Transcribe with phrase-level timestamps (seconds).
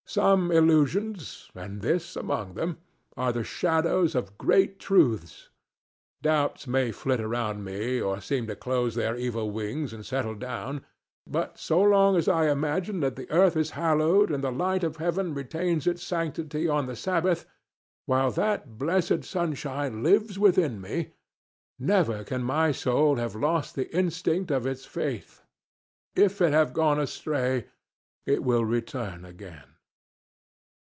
[0.07, 5.47] Some illusions—and this among them—are the shadows of great truths.
[6.21, 10.83] Doubts may flit around me or seem to close their evil wings and settle down,
[11.25, 14.97] but so long as I imagine that the earth is hallowed and the light of
[14.97, 22.73] heaven retains its sanctity on the Sabbath—while that blessed sunshine lives within me—never can my
[22.73, 25.41] soul have lost the instinct of its faith.
[26.17, 27.67] If it have gone astray,
[28.25, 29.63] it will return again.